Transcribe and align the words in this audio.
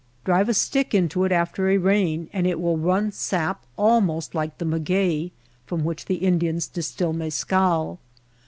Drive 0.25 0.49
a 0.49 0.53
stick 0.55 0.95
into 0.95 1.25
it 1.25 1.31
after 1.31 1.69
a 1.69 1.77
rain 1.77 2.27
and 2.33 2.47
it 2.47 2.59
will 2.59 2.75
run 2.75 3.11
sap 3.11 3.67
almost 3.77 4.33
like 4.33 4.57
the 4.57 4.65
maguey 4.65 5.31
from 5.67 5.83
which 5.83 6.05
the 6.05 6.15
Indians 6.15 6.65
distill 6.67 7.13
mescal. 7.13 7.99